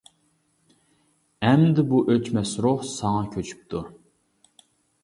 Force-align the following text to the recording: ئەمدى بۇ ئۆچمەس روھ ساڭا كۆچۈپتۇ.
ئەمدى 1.49 1.85
بۇ 1.91 2.01
ئۆچمەس 2.15 2.55
روھ 2.69 2.83
ساڭا 2.95 3.25
كۆچۈپتۇ. 3.39 3.85